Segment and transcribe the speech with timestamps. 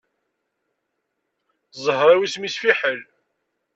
[1.83, 2.99] Ẓẓher-iw isem-is fiḥel.